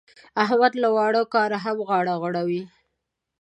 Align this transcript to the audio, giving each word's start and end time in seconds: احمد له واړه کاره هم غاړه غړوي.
احمد 0.43 0.73
له 0.83 0.89
واړه 0.95 1.21
کاره 1.33 1.57
هم 1.65 1.77
غاړه 1.87 2.13
غړوي. 2.21 2.63